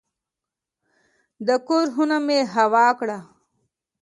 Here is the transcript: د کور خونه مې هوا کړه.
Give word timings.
د 1.47 1.49
کور 1.67 1.85
خونه 1.93 2.17
مې 2.25 2.39
هوا 2.55 2.87
کړه. 2.99 3.17